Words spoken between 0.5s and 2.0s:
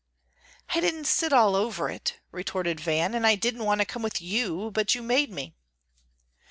"I didn't sit all over